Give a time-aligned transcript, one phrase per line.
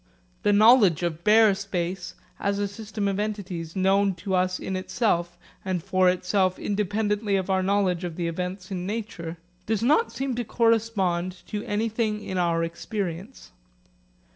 [0.41, 5.37] The knowledge of bare space, as a system of entities known to us in itself
[5.63, 9.37] and for itself independently of our knowledge of the events in nature,
[9.67, 13.51] does not seem to correspond to anything in our experience.